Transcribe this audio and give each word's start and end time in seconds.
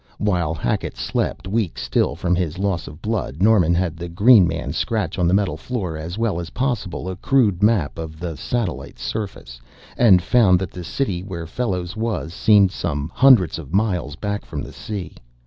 While 0.17 0.55
Hackett 0.55 0.97
slept, 0.97 1.47
weak 1.47 1.77
still 1.77 2.15
from 2.15 2.33
his 2.33 2.57
loss 2.57 2.87
of 2.87 3.03
blood, 3.03 3.39
Norman 3.39 3.75
had 3.75 3.97
the 3.97 4.09
green 4.09 4.47
man 4.47 4.73
scratch 4.73 5.19
on 5.19 5.27
the 5.27 5.33
metal 5.35 5.57
floor 5.57 5.95
as 5.95 6.17
well 6.17 6.39
as 6.39 6.49
possible 6.57 7.07
a 7.07 7.15
crude 7.15 7.61
map 7.61 7.99
of 7.99 8.19
the 8.19 8.35
satellite's 8.35 9.03
surface, 9.03 9.61
and 9.95 10.19
found 10.19 10.57
that 10.57 10.71
the 10.71 10.83
city, 10.83 11.21
where 11.21 11.45
Fellows 11.45 11.95
was, 11.95 12.33
seemed 12.33 12.71
some 12.71 13.11
hundreds 13.13 13.59
of 13.59 13.75
miles 13.75 14.15
back 14.15 14.43
from 14.43 14.63
the 14.63 14.73
sea. 14.73 15.13